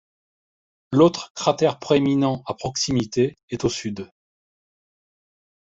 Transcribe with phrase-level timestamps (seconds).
[0.91, 4.09] L'autre cratère proéminent à proximité est au sud.